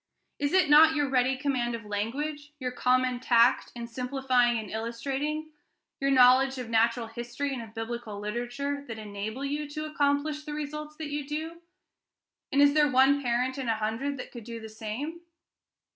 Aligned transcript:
Is 0.39 0.51
it 0.53 0.67
not 0.67 0.95
your 0.95 1.07
ready 1.07 1.37
command 1.37 1.75
of 1.75 1.85
language, 1.85 2.53
your 2.59 2.71
uncommon 2.71 3.19
tact 3.19 3.71
in 3.75 3.85
simplifying 3.85 4.57
and 4.57 4.67
illustrating, 4.71 5.51
your 5.99 6.09
knowledge 6.09 6.57
of 6.57 6.71
natural 6.71 7.05
history 7.05 7.53
and 7.53 7.61
of 7.61 7.75
Biblical 7.75 8.19
literature, 8.19 8.83
that 8.87 8.97
enable 8.97 9.45
you 9.45 9.69
to 9.69 9.85
accomplish 9.85 10.43
the 10.43 10.53
results 10.55 10.95
that 10.95 11.11
you 11.11 11.27
do? 11.27 11.61
And 12.51 12.63
is 12.63 12.73
there 12.73 12.89
one 12.89 13.21
parent 13.21 13.59
in 13.59 13.69
a 13.69 13.75
hundred 13.75 14.17
that 14.17 14.31
could 14.31 14.43
do 14.43 14.59
the 14.59 14.69
same? 14.69 15.21